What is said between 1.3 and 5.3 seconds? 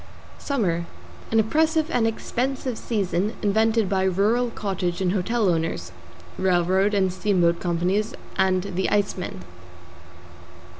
oppressive and expensive season invented by rural cottage and